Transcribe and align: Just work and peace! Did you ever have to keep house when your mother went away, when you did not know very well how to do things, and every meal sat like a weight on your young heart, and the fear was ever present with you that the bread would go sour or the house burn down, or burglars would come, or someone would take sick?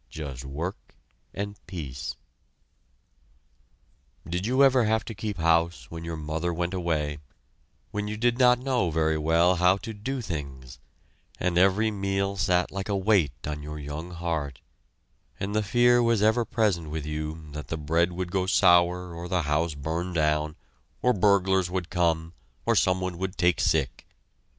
Just 0.09 0.43
work 0.45 0.95
and 1.31 1.63
peace! 1.67 2.15
Did 4.27 4.47
you 4.47 4.63
ever 4.63 4.85
have 4.85 5.05
to 5.05 5.13
keep 5.13 5.37
house 5.37 5.91
when 5.91 6.03
your 6.03 6.17
mother 6.17 6.51
went 6.51 6.73
away, 6.73 7.19
when 7.91 8.07
you 8.07 8.17
did 8.17 8.39
not 8.39 8.57
know 8.57 8.89
very 8.89 9.19
well 9.19 9.57
how 9.57 9.77
to 9.77 9.93
do 9.93 10.19
things, 10.19 10.79
and 11.39 11.55
every 11.55 11.91
meal 11.91 12.35
sat 12.35 12.71
like 12.71 12.89
a 12.89 12.97
weight 12.97 13.45
on 13.45 13.61
your 13.61 13.77
young 13.77 14.09
heart, 14.09 14.59
and 15.39 15.53
the 15.53 15.61
fear 15.61 16.01
was 16.01 16.23
ever 16.23 16.45
present 16.45 16.89
with 16.89 17.05
you 17.05 17.51
that 17.51 17.67
the 17.67 17.77
bread 17.77 18.11
would 18.11 18.31
go 18.31 18.47
sour 18.47 19.13
or 19.13 19.27
the 19.27 19.43
house 19.43 19.75
burn 19.75 20.13
down, 20.13 20.55
or 21.03 21.13
burglars 21.13 21.69
would 21.69 21.91
come, 21.91 22.33
or 22.65 22.75
someone 22.75 23.19
would 23.19 23.37
take 23.37 23.59
sick? 23.59 24.07